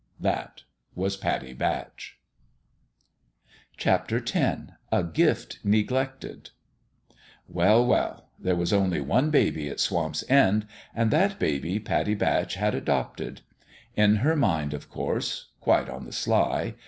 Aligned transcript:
That 0.19 0.63
was 0.95 1.15
Pattie 1.15 1.53
Batch. 1.53 2.17
A 3.85 5.03
GIFT 5.13 5.59
NEGLECTED 5.63 6.49
WELL, 7.47 7.85
well 7.87 8.09
1 8.15 8.21
there 8.39 8.55
was 8.55 8.73
only 8.73 8.99
one 8.99 9.29
baby 9.29 9.69
at 9.69 9.79
Swamp's 9.79 10.23
End; 10.27 10.65
and 10.95 11.11
that 11.11 11.37
baby 11.37 11.79
Pattie 11.79 12.15
Batch 12.15 12.55
had 12.55 12.73
adopted. 12.73 13.41
In 13.95 14.15
her 14.15 14.35
mind, 14.35 14.73
of 14.73 14.89
course: 14.89 15.49
quite 15.59 15.87
on 15.87 16.05
the 16.05 16.11
sly. 16.13 16.73